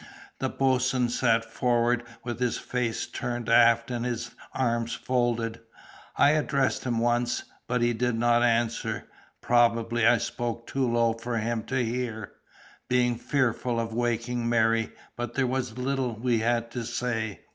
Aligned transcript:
The 0.39 0.49
boatswain 0.49 1.09
sat 1.09 1.45
forward, 1.45 2.03
with 2.23 2.39
his 2.39 2.57
face 2.57 3.05
turned 3.05 3.49
aft 3.49 3.91
and 3.91 4.03
his 4.03 4.31
arms 4.51 4.95
folded. 4.95 5.59
I 6.17 6.31
addressed 6.31 6.85
him 6.85 6.97
once, 6.97 7.43
but 7.67 7.83
he 7.83 7.93
did 7.93 8.15
not 8.17 8.41
answer. 8.41 9.05
Probably 9.41 10.07
I 10.07 10.17
spoke 10.17 10.65
too 10.65 10.91
low 10.91 11.13
for 11.13 11.37
him 11.37 11.61
to 11.65 11.85
hear, 11.85 12.31
being 12.89 13.15
fearful 13.15 13.79
of 13.79 13.93
waking 13.93 14.49
Mary; 14.49 14.91
but 15.15 15.35
there 15.35 15.45
was 15.45 15.77
little 15.77 16.15
we 16.15 16.39
had 16.39 16.71
to 16.71 16.83
say. 16.83 17.41